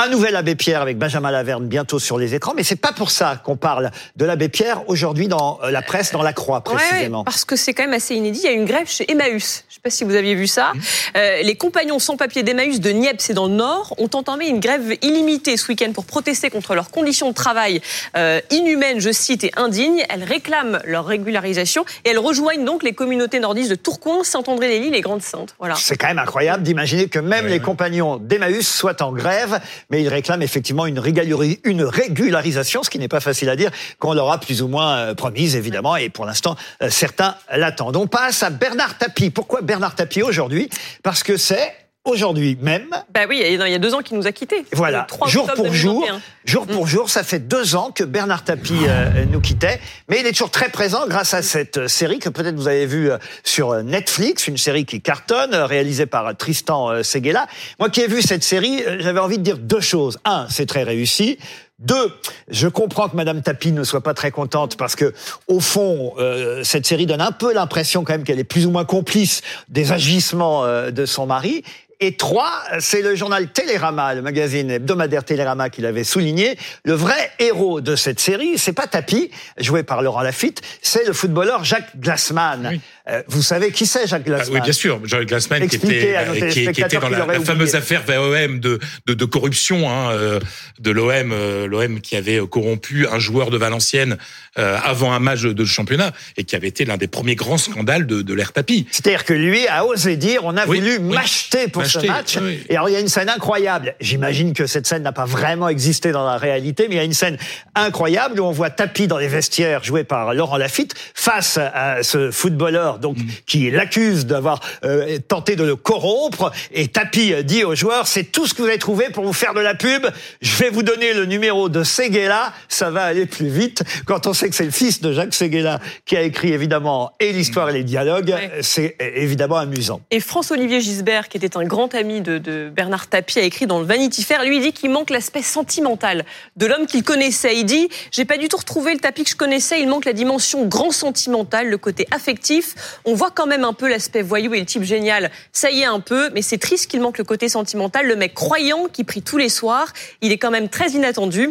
un 0.03 0.09
nouvel 0.09 0.35
Abbé 0.35 0.55
Pierre 0.55 0.81
avec 0.81 0.97
Benjamin 0.97 1.31
Laverne 1.31 1.67
bientôt 1.67 1.99
sur 1.99 2.17
les 2.17 2.35
écrans, 2.35 2.55
mais 2.57 2.63
c'est 2.63 2.77
pas 2.77 2.93
pour 2.93 3.11
ça 3.11 3.37
qu'on 3.45 3.57
parle 3.57 3.91
de 4.17 4.25
l'Abbé 4.25 4.49
Pierre 4.49 4.89
aujourd'hui 4.89 5.29
dans 5.29 5.61
euh, 5.63 5.71
la 5.71 5.83
presse, 5.83 6.13
dans 6.13 6.23
la 6.23 6.33
Croix 6.33 6.63
précisément. 6.63 7.19
ouais, 7.19 7.25
parce 7.25 7.45
que 7.45 7.55
c'est 7.55 7.75
quand 7.75 7.83
même 7.83 7.93
assez 7.93 8.15
inédit. 8.15 8.41
Il 8.43 8.47
y 8.47 8.49
a 8.49 8.53
une 8.53 8.65
grève 8.65 8.89
chez 8.89 9.11
Emmaüs. 9.11 9.65
Je 9.69 9.75
sais 9.75 9.81
pas 9.83 9.91
si 9.91 10.05
vous 10.05 10.15
aviez 10.15 10.35
vu 10.35 10.47
ça. 10.47 10.73
Euh, 11.17 11.43
les 11.43 11.55
compagnons 11.55 11.99
sans 11.99 12.17
papier 12.17 12.43
d'Emmaüs 12.43 12.81
de 12.81 12.91
Niepce 12.91 13.29
et 13.29 13.35
dans 13.35 13.47
le 13.47 13.53
Nord 13.53 13.95
ont 13.99 14.09
entamé 14.15 14.49
une 14.49 14.59
grève 14.59 14.97
illimitée 15.03 15.59
ce 15.59 15.69
week-end 15.69 15.93
pour 15.93 16.07
protester 16.07 16.49
contre 16.49 16.75
leurs 16.75 16.91
conditions 16.91 17.29
de 17.29 17.35
travail 17.35 17.83
euh, 18.17 18.41
inhumaines, 18.51 19.01
je 19.01 19.13
cite, 19.13 19.45
et 19.45 19.53
indignes. 19.57 20.03
Elles 20.09 20.25
réclament 20.25 20.81
leur 20.87 21.05
régularisation 21.05 21.85
et 22.07 22.11
elles 22.11 22.19
rejoignent 22.19 22.65
donc 22.65 22.83
les 22.83 22.95
communautés 22.95 23.39
nordistes 23.39 23.71
de 23.71 23.75
Tourcoing, 23.75 24.25
Saint-André-les-Lys 24.25 24.95
et 24.95 25.01
Grande-Sainte. 25.03 25.55
Voilà. 25.59 25.75
C'est 25.75 25.97
quand 25.97 26.09
même 26.09 26.19
incroyable 26.19 26.63
d'imaginer 26.63 27.09
que 27.09 27.19
même 27.19 27.47
les 27.47 27.61
compagnons 27.61 28.17
d'Emmaüs 28.17 28.67
soient 28.67 29.03
en 29.03 29.13
grève, 29.13 29.61
mais 29.91 30.03
ils 30.03 30.09
réclament 30.09 30.43
effectivement 30.43 30.87
une, 30.87 30.99
régularisation, 30.99 32.83
ce 32.83 32.91
qui 32.91 32.99
n'est 32.99 33.09
pas 33.09 33.21
facile 33.21 33.49
à 33.49 33.57
dire, 33.57 33.71
qu'on 33.99 34.15
leur 34.15 34.31
a 34.31 34.39
plus 34.39 34.63
ou 34.63 34.69
moins 34.69 34.97
euh, 34.97 35.15
promise, 35.15 35.57
évidemment, 35.57 35.97
et 35.97 36.09
pour 36.09 36.27
l'instant, 36.27 36.57
euh, 36.83 36.91
certains 36.91 37.37
l'attendent. 37.53 37.97
On 37.97 38.07
passe 38.07 38.43
à 38.43 38.51
Bernard 38.51 38.99
Tapie. 38.99 39.31
Pourquoi 39.31 39.61
Bernard 39.63 39.95
Tapie 39.95 40.23
aujourd'hui? 40.23 40.69
Parce 41.03 41.23
que 41.23 41.37
c'est 41.37 41.73
aujourd'hui 42.05 42.57
même 42.61 42.87
Bah 43.13 43.21
oui, 43.29 43.43
il 43.45 43.55
y 43.57 43.63
a- 43.75 43.79
deux 43.79 43.95
ans 43.95 44.01
qu'il 44.01 44.17
nous 44.17 44.27
a 44.27 44.33
quittés. 44.33 44.65
voilà, 44.73 45.01
Le 45.01 45.07
3 45.07 45.29
jour 45.29 45.47
pour 45.55 45.73
jour, 45.73 46.01
2021. 46.01 46.21
jour 46.45 46.67
pour 46.67 46.87
jour, 46.87 47.11
ça 47.11 47.23
fait 47.23 47.39
deux 47.39 47.75
ans 47.77 47.91
que 47.95 48.05
Bernard 48.05 48.45
Tapie 48.45 48.75
euh, 48.87 49.25
nous 49.31 49.41
quittait, 49.41 49.81
mais 50.09 50.21
il 50.21 50.27
est 50.27 50.33
toujours 50.33 50.51
très 50.51 50.69
présent 50.71 51.07
grâce 51.07 51.35
à 51.35 51.43
cette 51.43 51.77
euh, 51.79 51.89
série 51.89 52.19
que 52.19 52.29
peut-être 52.29 52.57
vous 52.57 52.69
avez 52.69 52.87
vue 52.87 53.11
euh, 53.11 53.19
sur 53.45 53.83
Netflix, 53.83 54.49
une 54.49 54.57
série 54.57 54.85
qui 54.87 55.01
cartonne, 55.01 55.55
réalisée 55.55 56.07
par 56.07 56.37
Tristan 56.37 57.03
Seguela. 57.03 57.47
Moi 57.79 57.91
qui 57.91 58.01
ai 58.01 58.07
vu 58.07 58.23
cette 58.23 58.45
série, 58.45 58.83
j'avais 58.99 59.21
envie 59.21 59.39
de 59.39 59.43
dire 59.43 59.59
deux 59.59 59.81
choses. 59.81 60.19
Un, 60.25 60.47
c'est 60.49 60.67
très 60.67 60.83
réussi. 60.83 61.39
Deux, 61.79 62.13
je 62.51 62.69
comprends 62.69 63.09
que 63.09 63.17
Madame 63.17 63.41
Tapie 63.41 63.73
ne 63.73 63.85
soit 63.85 64.03
pas 64.03 64.13
très 64.13 64.31
contente 64.31 64.77
parce 64.77 64.97
que, 64.97 65.15
au 65.49 65.61
fond, 65.61 66.13
euh, 66.19 66.63
cette 66.63 66.85
série 66.87 67.07
donne 67.07 67.23
un 67.23 67.33
peu 67.33 67.55
l'impression 67.55 68.05
quand 68.05 68.13
même 68.13 68.23
qu'elle 68.25 68.39
est 68.39 68.45
plus 68.45 68.67
ou 68.67 68.71
moins 68.71 68.85
complice 68.85 69.41
des 69.69 69.91
agissements 69.91 70.65
euh, 70.67 70.91
de 70.91 71.07
son 71.07 71.25
mari. 71.25 71.65
Et 72.03 72.17
trois, 72.17 72.63
c'est 72.79 73.03
le 73.03 73.15
journal 73.15 73.49
Télérama, 73.49 74.15
le 74.15 74.23
magazine 74.23 74.71
hebdomadaire 74.71 75.23
Télérama 75.23 75.69
qui 75.69 75.83
l'avait 75.83 76.03
souligné. 76.03 76.57
Le 76.85 76.95
vrai 76.95 77.31
héros 77.39 77.83
de 77.83 77.95
cette 77.95 78.21
série, 78.21 78.57
c'est 78.57 78.73
pas 78.73 78.87
Tapi, 78.87 79.31
joué 79.59 79.83
par 79.83 80.01
Laurent 80.01 80.23
Lafitte, 80.23 80.63
c'est 80.81 81.07
le 81.07 81.13
footballeur 81.13 81.63
Jacques 81.63 81.99
Glassman. 81.99 82.81
Euh, 83.11 83.23
vous 83.27 83.43
savez 83.43 83.73
qui 83.73 83.87
c'est 83.87 84.07
Jacques 84.07 84.23
Ah 84.27 84.29
Glassman 84.29 84.55
oui, 84.55 84.61
bien 84.63 84.73
sûr, 84.73 85.01
Jean 85.05 85.23
Glassman 85.25 85.61
qui 85.61 85.77
Expliquez 85.77 86.11
était, 86.11 86.73
qui, 86.73 86.73
qui 86.73 86.97
dans 86.97 87.09
la, 87.09 87.41
fameuse 87.41 87.75
affaire 87.75 88.03
VOM 88.07 88.61
de, 88.61 88.79
de, 89.07 89.15
de 89.15 89.25
corruption 89.25 89.91
hein, 89.91 90.13
euh, 90.13 90.41
de 90.79 90.91
l'OM, 90.91 91.33
euh, 91.33 91.67
l'OM 91.67 92.01
qui 92.01 92.17
avait 92.17 92.41
corrompu 92.49 93.07
un 93.09 93.19
joueur 93.19 93.51
de 93.51 93.59
Valenciennes 93.59 94.17
avant 94.57 95.13
un 95.13 95.21
match 95.21 95.41
de, 95.43 95.65
championnat 95.65 96.13
et 96.37 96.45
qui 96.45 96.55
avait 96.55 96.69
été 96.69 96.85
l'un 96.85 96.99
des 96.99 97.07
premiers 97.07 97.35
grands 97.35 97.57
scandales 97.57 98.07
de, 98.07 98.21
de 98.21 98.35
l'ère 98.35 98.53
tapis. 98.53 98.87
C'est-à-dire 98.91 99.25
que 99.25 99.33
lui 99.33 99.67
a 99.69 99.87
osé 99.87 100.17
dire 100.17 100.45
on 100.45 100.57
a 100.57 100.67
Oui, 100.67 100.81
voulu 100.81 100.99
oui. 100.99 101.15
m'acheter 101.15 101.69
pour 101.69 101.87
ce 101.87 102.05
match. 102.07 102.37
oui. 102.43 102.63
Et 102.69 102.77
alors 102.77 102.89
il 102.91 102.93
y 102.93 102.97
a 102.97 103.01
une 103.01 103.09
scène 103.09 103.31
incroyable. 103.31 103.95
J'imagine 104.01 104.53
que 104.53 104.67
cette 104.67 104.87
scène 104.87 105.03
n'a 105.03 105.13
pas 105.13 105.25
vraiment 105.25 105.69
existé 105.69 106.13
dans 106.13 106.27
la 106.27 106.37
réalité, 106.37 106.87
mais 106.89 106.97
il 106.97 106.99
y 106.99 107.01
a 107.01 107.05
une 107.05 107.15
scène 107.15 107.39
incroyable 107.75 108.41
où 108.41 108.45
on 108.45 108.51
voit 108.51 108.71
Tapi 108.71 109.07
dans 109.07 109.19
les 109.19 109.29
vestiaires 109.29 109.83
joué 109.83 110.05
par 110.05 110.35
Laurent 110.35 110.59
Lafitte 110.59 110.95
face 111.15 111.57
à 111.59 112.03
ce 112.03 112.31
footballeur 112.31 112.99
donc 113.01 113.17
Mm. 113.19 113.27
qui 113.47 113.71
l'accuse 113.71 114.27
d'avoir 114.27 114.61
euh, 114.85 115.19
tenté 115.27 115.57
de 115.57 115.65
le 115.65 115.77
corrompre. 115.77 116.53
Et 116.73 116.89
Tapi 116.89 117.33
dit 117.45 117.65
aux 117.65 117.75
joueurs 117.75 118.07
c'est 118.07 118.25
tout 118.25 118.47
ce 118.47 118.55
que 118.55 118.63
vous 118.63 118.69
avez 118.69 118.79
trouvé 118.79 119.11
pour 119.11 119.25
vous 119.25 119.33
faire 119.33 119.55
de 119.55 119.61
la 119.61 119.75
pub. 119.75 120.07
Je 120.41 120.57
vais 120.57 120.71
vous 120.71 120.83
donner 120.83 121.13
le 121.13 121.27
numéro 121.27 121.69
de 121.69 121.83
Seguela. 121.83 122.53
Ça 122.69 122.91
va 122.91 123.05
aller 123.05 123.27
plus 123.27 123.49
vite 123.49 123.83
quand 124.07 124.27
on 124.27 124.33
sait 124.33 124.49
que 124.49 124.55
c'est 124.55 124.65
le 124.65 124.71
fils 124.71 125.01
de 125.01 125.13
Jacques 125.13 125.35
Seguela 125.35 125.81
qui 126.07 126.17
a 126.17 126.23
écrit 126.23 126.53
évidemment 126.53 127.13
et 127.21 127.33
l'histoire 127.33 127.69
et 127.71 127.73
les 127.73 127.85
dialogues. 127.85 128.31
Ouais. 128.31 128.61
C'est 128.63 128.97
évidemment 129.17 129.57
amusant. 129.57 130.01
Et 130.11 130.21
François-Olivier 130.21 130.81
Gisbert, 130.81 131.29
qui 131.29 131.37
était 131.37 131.57
un 131.57 131.65
grand 131.65 131.95
ami 131.95 132.21
de, 132.21 132.39
de 132.39 132.71
Bernard 132.75 133.09
Tapie, 133.09 133.39
a 133.39 133.43
écrit 133.43 133.67
dans 133.67 133.81
le 133.81 133.87
Vanity 133.87 134.23
Fair, 134.23 134.45
lui 134.45 134.57
il 134.57 134.63
dit 134.63 134.73
qu'il 134.73 134.91
manque 134.91 135.11
l'aspect 135.11 135.43
sentimental 135.43 136.25
de 136.57 136.67
l'homme 136.67 136.87
qu'il 136.87 137.03
connaissait. 137.03 137.57
Il 137.57 137.65
dit, 137.65 137.89
j'ai 138.13 138.25
pas 138.25 138.37
du 138.39 138.49
tout 138.49 138.57
retrouvé 138.57 138.93
le 138.93 139.01
Tapie 139.01 139.25
que 139.25 139.31
je 139.31 139.37
connaissais, 139.37 139.81
il 139.81 139.89
manque 139.89 140.05
la 140.05 140.13
dimension 140.13 140.67
grand 140.67 140.91
sentimental, 140.91 141.69
le 141.69 141.79
côté 141.79 142.07
affectif. 142.11 142.75
On 143.05 143.15
voit 143.15 143.31
quand 143.31 143.47
même 143.47 143.65
un 143.65 143.73
peu 143.73 143.89
l'aspect 143.89 144.23
voyou 144.23 144.55
et 144.55 144.61
le 144.61 144.67
type 144.67 144.83
génial, 144.83 145.31
ça 145.53 145.71
y 145.71 145.81
est 145.81 145.85
un 145.85 146.01
peu, 146.01 146.31
mais 146.31 146.43
c'est 146.43 146.59
triste 146.59 146.91
qu'il 146.91 147.01
manque 147.01 147.19
le 147.19 147.25
côté 147.25 147.49
sentimental, 147.49 148.07
le 148.07 148.17
mec 148.17 148.35
croyant 148.35 148.87
qui 148.87 149.05
prie 149.05 149.23
tous 149.23 149.39
les 149.39 149.49
soirs, 149.49 149.93
il 150.21 150.33
est 150.33 150.39
quand 150.39 150.51
même 150.51 150.69
très 150.69 150.91
inattendu. 150.91 151.51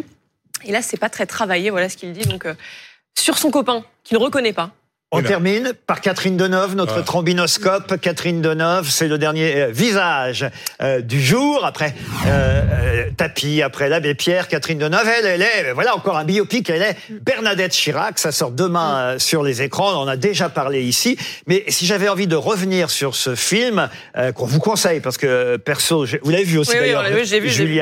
Et 0.64 0.72
là, 0.72 0.82
c'est 0.82 0.98
pas 0.98 1.08
très 1.08 1.26
travaillé, 1.26 1.70
voilà 1.70 1.88
ce 1.88 1.96
qu'il 1.96 2.12
dit. 2.12 2.26
Donc, 2.26 2.46
euh, 2.46 2.54
sur 3.18 3.38
son 3.38 3.50
copain, 3.50 3.84
qu'il 4.04 4.18
ne 4.18 4.22
reconnaît 4.22 4.52
pas. 4.52 4.72
On 5.12 5.22
termine 5.22 5.72
par 5.88 6.00
Catherine 6.00 6.36
Deneuve, 6.36 6.76
notre 6.76 6.98
Ah. 6.98 7.02
trombinoscope. 7.02 8.00
Catherine 8.00 8.40
Deneuve, 8.40 8.88
c'est 8.88 9.08
le 9.08 9.18
dernier 9.18 9.56
euh, 9.56 9.66
visage 9.72 10.46
euh, 10.80 11.00
du 11.00 11.20
jour. 11.20 11.64
Après 11.64 11.94
euh, 12.28 12.62
euh, 12.72 13.10
Tapi, 13.16 13.60
après 13.60 13.88
l'abbé 13.88 14.14
Pierre, 14.14 14.46
Catherine 14.46 14.78
Deneuve, 14.78 15.08
elle, 15.08 15.26
elle 15.26 15.42
est, 15.42 15.72
voilà 15.72 15.96
encore 15.96 16.16
un 16.16 16.24
biopic, 16.24 16.70
elle 16.70 16.82
est 16.82 16.96
Bernadette 17.10 17.72
Chirac. 17.72 18.20
Ça 18.20 18.30
sort 18.30 18.52
demain 18.52 18.98
euh, 18.98 19.18
sur 19.18 19.42
les 19.42 19.62
écrans. 19.62 19.90
On 19.94 20.02
en 20.02 20.08
a 20.08 20.16
déjà 20.16 20.48
parlé 20.48 20.82
ici. 20.82 21.16
Mais 21.48 21.64
si 21.66 21.86
j'avais 21.86 22.08
envie 22.08 22.28
de 22.28 22.36
revenir 22.36 22.88
sur 22.88 23.16
ce 23.16 23.34
film, 23.34 23.88
euh, 24.16 24.30
qu'on 24.30 24.46
vous 24.46 24.60
conseille, 24.60 25.00
parce 25.00 25.18
que 25.18 25.56
perso, 25.56 26.06
vous 26.22 26.30
l'avez 26.30 26.44
vu 26.44 26.58
aussi 26.58 26.70
Oui, 26.70 26.76
oui, 26.82 26.86
d'ailleurs, 26.92 27.04
vu, 27.10 27.24
j'ai 27.24 27.48
Julie 27.48 27.80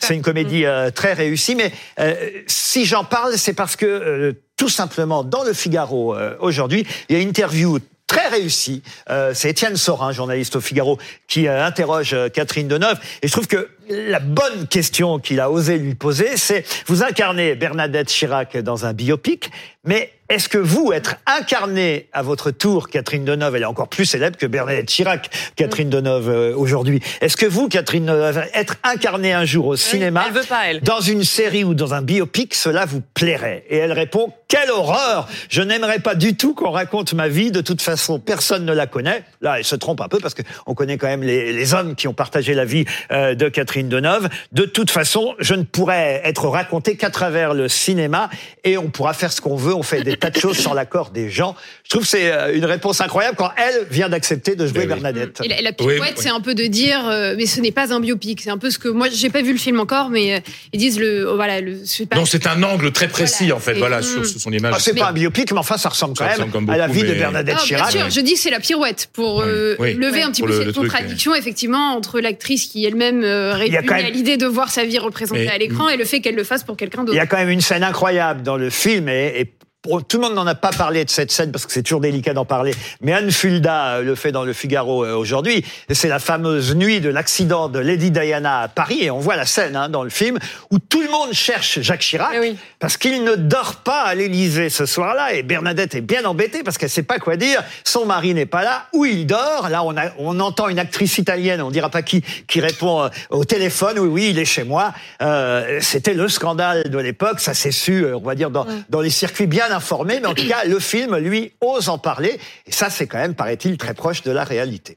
c'est 0.00 0.14
une 0.14 0.22
comédie 0.22 0.64
euh, 0.64 0.90
très 0.90 1.12
réussie. 1.12 1.56
Mais 1.56 1.72
euh, 1.98 2.14
si 2.46 2.86
j'en 2.86 3.04
parle, 3.04 3.36
c'est 3.36 3.52
parce 3.52 3.76
que 3.76 3.84
euh, 3.84 4.32
tout 4.60 4.68
simplement 4.68 5.24
dans 5.24 5.42
le 5.42 5.54
Figaro 5.54 6.14
euh, 6.14 6.36
aujourd'hui, 6.38 6.86
il 7.08 7.16
y 7.16 7.18
a 7.18 7.22
une 7.22 7.30
interview 7.30 7.78
très 8.06 8.28
réussie. 8.28 8.82
Euh, 9.08 9.32
c'est 9.32 9.48
Étienne 9.48 9.76
Sorin, 9.76 10.12
journaliste 10.12 10.54
au 10.56 10.60
Figaro, 10.60 10.98
qui 11.26 11.48
euh, 11.48 11.64
interroge 11.64 12.12
euh, 12.12 12.28
Catherine 12.28 12.68
Deneuve. 12.68 12.98
Et 13.22 13.28
je 13.28 13.32
trouve 13.32 13.46
que 13.46 13.70
la 13.88 14.20
bonne 14.20 14.66
question 14.68 15.18
qu'il 15.18 15.40
a 15.40 15.50
osé 15.50 15.78
lui 15.78 15.94
poser, 15.94 16.36
c'est 16.36 16.64
vous 16.86 17.02
incarnez 17.02 17.54
Bernadette 17.54 18.08
Chirac 18.08 18.56
dans 18.58 18.84
un 18.84 18.92
biopic, 18.92 19.50
mais 19.84 20.12
est-ce 20.30 20.48
que 20.48 20.58
vous, 20.58 20.92
être 20.92 21.16
incarné 21.26 22.08
à 22.12 22.22
votre 22.22 22.52
tour, 22.52 22.88
Catherine 22.88 23.24
Deneuve, 23.24 23.56
elle 23.56 23.62
est 23.62 23.66
encore 23.66 23.88
plus 23.88 24.04
célèbre 24.04 24.36
que 24.36 24.46
Bernadette 24.46 24.86
Chirac, 24.86 25.28
Catherine 25.56 25.90
Deneuve 25.90 26.28
euh, 26.28 26.54
aujourd'hui. 26.54 27.00
Est-ce 27.20 27.36
que 27.36 27.46
vous, 27.46 27.68
Catherine 27.68 28.06
Deneuve, 28.06 28.44
être 28.54 28.76
incarné 28.84 29.32
un 29.32 29.44
jour 29.44 29.66
au 29.66 29.76
cinéma, 29.76 30.24
elle 30.28 30.32
veut 30.32 30.46
pas, 30.46 30.70
elle. 30.70 30.80
dans 30.82 31.00
une 31.00 31.24
série 31.24 31.64
ou 31.64 31.74
dans 31.74 31.94
un 31.94 32.02
biopic, 32.02 32.54
cela 32.54 32.84
vous 32.84 33.02
plairait? 33.14 33.64
Et 33.70 33.76
elle 33.78 33.92
répond 33.92 34.32
quelle 34.50 34.70
horreur 34.70 35.28
Je 35.48 35.62
n'aimerais 35.62 36.00
pas 36.00 36.14
du 36.16 36.36
tout 36.36 36.54
qu'on 36.54 36.72
raconte 36.72 37.14
ma 37.14 37.28
vie. 37.28 37.52
De 37.52 37.60
toute 37.60 37.80
façon, 37.80 38.18
personne 38.18 38.66
ne 38.66 38.72
la 38.72 38.86
connaît. 38.86 39.22
Là, 39.40 39.58
elle 39.58 39.64
se 39.64 39.76
trompe 39.76 40.00
un 40.00 40.08
peu 40.08 40.18
parce 40.18 40.34
que 40.34 40.42
on 40.66 40.74
connaît 40.74 40.98
quand 40.98 41.06
même 41.06 41.22
les, 41.22 41.52
les 41.52 41.72
hommes 41.72 41.94
qui 41.94 42.08
ont 42.08 42.12
partagé 42.12 42.52
la 42.52 42.64
vie 42.64 42.84
euh, 43.12 43.34
de 43.36 43.48
Catherine 43.48 43.88
Deneuve. 43.88 44.28
De 44.52 44.64
toute 44.64 44.90
façon, 44.90 45.34
je 45.38 45.54
ne 45.54 45.62
pourrais 45.62 46.20
être 46.24 46.48
raconté 46.48 46.96
qu'à 46.96 47.10
travers 47.10 47.54
le 47.54 47.68
cinéma 47.68 48.28
et 48.64 48.76
on 48.76 48.90
pourra 48.90 49.14
faire 49.14 49.32
ce 49.32 49.40
qu'on 49.40 49.54
veut. 49.56 49.72
On 49.74 49.84
fait 49.84 50.02
des 50.02 50.16
tas 50.16 50.30
de 50.30 50.38
choses 50.40 50.58
sans 50.58 50.74
l'accord 50.74 51.10
des 51.10 51.30
gens. 51.30 51.54
Je 51.84 51.90
trouve 51.90 52.02
que 52.02 52.08
c'est 52.08 52.32
euh, 52.32 52.54
une 52.56 52.64
réponse 52.64 53.00
incroyable 53.00 53.36
quand 53.36 53.52
elle 53.56 53.86
vient 53.88 54.08
d'accepter 54.08 54.56
de 54.56 54.66
jouer 54.66 54.78
Eh 54.78 54.80
oui. 54.80 54.86
Bernadette. 54.88 55.40
Et 55.44 55.48
la, 55.48 55.70
Oui, 55.70 55.74
pirouette, 55.76 56.14
oui. 56.16 56.22
c'est 56.22 56.28
un 56.30 56.40
peu 56.40 56.56
de 56.56 56.66
dire, 56.66 57.08
euh, 57.08 57.34
mais 57.36 57.46
ce 57.46 57.60
n'est 57.60 57.70
pas 57.72 57.94
un 57.94 58.00
biopic. 58.00 58.40
C'est 58.40 58.50
un 58.50 58.58
peu 58.58 58.70
ce 58.70 58.80
que 58.80 58.88
moi, 58.88 59.08
j'ai 59.12 59.30
pas 59.30 59.42
vu 59.42 59.52
le 59.52 59.58
film 59.58 59.78
encore, 59.78 60.10
mais 60.10 60.34
euh, 60.34 60.40
ils 60.72 60.80
disent 60.80 60.98
le, 60.98 61.28
oh, 61.30 61.36
voilà, 61.36 61.60
le, 61.60 61.76
pas. 62.08 62.16
Non, 62.16 62.24
c'est 62.24 62.48
un 62.48 62.60
angle 62.64 62.90
très 62.90 63.06
précis, 63.06 63.44
Voilà, 63.44 63.56
en 63.56 63.60
fait, 63.60 63.74
voilà, 63.74 64.02
sur, 64.02 64.24
sur 64.40 64.50
son 64.50 64.56
image. 64.56 64.72
Ah, 64.76 64.80
c'est 64.80 64.94
pas 64.98 65.08
un 65.08 65.12
biopic, 65.12 65.52
mais 65.52 65.58
enfin, 65.58 65.76
ça 65.76 65.88
ressemble 65.90 66.16
Ça 66.16 66.24
quand 66.26 66.30
ressemble 66.44 66.52
même 66.66 66.70
à 66.70 66.76
la 66.76 66.86
vie 66.88 67.02
de 67.02 67.12
Bernadette 67.14 67.56
Ah, 67.58 67.64
bien 67.66 67.76
Chirac. 67.76 67.90
sûr, 67.92 68.10
je 68.10 68.20
dis 68.20 68.34
que 68.34 68.38
c'est 68.40 68.50
la 68.50 68.60
pirouette 68.60 69.08
pour 69.12 69.36
Oui, 69.38 69.44
euh, 69.46 69.76
oui. 69.78 69.94
lever 69.94 70.22
un 70.22 70.30
petit 70.30 70.42
Pour 70.42 70.48
peu 70.48 70.52
le- 70.54 70.58
cette 70.58 70.66
le 70.68 70.72
truc, 70.72 70.90
contradiction 70.90 71.34
effectivement 71.34 71.94
entre 71.94 72.20
l'actrice 72.20 72.66
qui 72.66 72.84
elle-même 72.84 73.22
euh, 73.22 73.52
Il 73.66 73.72
y 73.72 73.76
a 73.76 73.80
répugne 73.80 73.88
quand 73.88 73.94
même- 73.96 74.06
à 74.06 74.10
l'idée 74.10 74.36
de 74.36 74.46
voir 74.46 74.70
sa 74.70 74.84
vie 74.84 74.98
représentée 74.98 75.44
Mais- 75.44 75.50
à 75.50 75.58
l'écran 75.58 75.88
et 75.88 75.96
le 75.96 76.04
fait 76.04 76.20
qu'elle 76.20 76.34
le 76.34 76.44
fasse 76.44 76.64
pour 76.64 76.76
quelqu'un 76.76 77.02
Il 77.02 77.06
d'autre. 77.06 77.16
y 77.16 77.20
a 77.20 77.26
quand 77.26 77.36
même 77.36 77.50
une 77.50 77.60
scène 77.60 77.82
incroyable 77.82 78.42
dans 78.42 78.56
le 78.56 78.70
film 78.70 79.08
et, 79.08 79.52
tout 79.82 80.18
le 80.18 80.22
monde 80.22 80.34
n'en 80.34 80.46
a 80.46 80.54
pas 80.54 80.72
parlé 80.72 81.04
de 81.06 81.10
cette 81.10 81.32
scène 81.32 81.52
parce 81.52 81.64
que 81.64 81.72
c'est 81.72 81.82
toujours 81.82 82.00
délicat 82.00 82.34
d'en 82.34 82.44
parler. 82.44 82.74
Mais 83.00 83.12
Anne 83.14 83.30
Fulda 83.30 83.96
euh, 83.96 84.02
le 84.02 84.14
fait 84.14 84.30
dans 84.30 84.44
le 84.44 84.52
Figaro 84.52 85.04
euh, 85.04 85.14
aujourd'hui. 85.14 85.64
C'est 85.90 86.08
la 86.08 86.18
fameuse 86.18 86.74
nuit 86.76 87.00
de 87.00 87.08
l'accident 87.08 87.68
de 87.70 87.78
Lady 87.78 88.10
Diana 88.10 88.60
à 88.60 88.68
Paris 88.68 88.98
et 89.02 89.10
on 89.10 89.20
voit 89.20 89.36
la 89.36 89.46
scène 89.46 89.76
hein, 89.76 89.88
dans 89.88 90.02
le 90.04 90.10
film 90.10 90.38
où 90.70 90.78
tout 90.78 91.00
le 91.00 91.08
monde 91.08 91.32
cherche 91.32 91.80
Jacques 91.80 92.00
Chirac 92.00 92.30
Eh 92.34 92.40
oui. 92.40 92.56
parce 92.78 92.98
qu'il 92.98 93.24
ne 93.24 93.36
dort 93.36 93.76
pas 93.76 94.02
à 94.02 94.14
l'Élysée 94.14 94.68
ce 94.68 94.84
soir-là 94.84 95.32
et 95.32 95.42
Bernadette 95.42 95.94
est 95.94 96.00
bien 96.02 96.26
embêtée 96.26 96.62
parce 96.62 96.76
qu'elle 96.76 96.90
sait 96.90 97.02
pas 97.02 97.18
quoi 97.18 97.36
dire. 97.36 97.62
Son 97.84 98.04
mari 98.04 98.34
n'est 98.34 98.44
pas 98.46 98.62
là. 98.62 98.86
Où 98.92 99.06
il 99.06 99.26
dort? 99.26 99.68
Là, 99.70 99.82
on, 99.82 99.96
a, 99.96 100.10
on 100.18 100.40
entend 100.40 100.68
une 100.68 100.78
actrice 100.78 101.16
italienne, 101.16 101.62
on 101.62 101.70
dira 101.70 101.88
pas 101.88 102.02
qui, 102.02 102.22
qui 102.46 102.60
répond 102.60 103.04
euh, 103.04 103.08
au 103.30 103.44
téléphone. 103.46 103.98
Oui, 103.98 104.08
oui, 104.08 104.26
il 104.30 104.38
est 104.38 104.44
chez 104.44 104.64
moi. 104.64 104.92
Euh, 105.22 105.78
C'était 105.80 106.14
le 106.14 106.28
scandale 106.28 106.90
de 106.90 106.98
l'époque. 106.98 107.40
Ça 107.40 107.54
s'est 107.54 107.70
su, 107.70 108.04
on 108.14 108.20
va 108.20 108.34
dire, 108.34 108.50
dans, 108.50 108.66
dans 108.90 109.00
les 109.00 109.08
circuits 109.10 109.46
bien 109.46 109.69
informés. 109.70 110.20
Mais 110.20 110.26
en 110.26 110.34
tout 110.34 110.46
cas, 110.46 110.64
le 110.64 110.78
film, 110.78 111.16
lui, 111.16 111.52
ose 111.60 111.88
en 111.88 111.98
parler. 111.98 112.38
Et 112.66 112.72
ça, 112.72 112.90
c'est 112.90 113.06
quand 113.06 113.18
même, 113.18 113.34
paraît-il, 113.34 113.76
très 113.76 113.94
proche 113.94 114.22
de 114.22 114.30
la 114.30 114.44
réalité. 114.44 114.96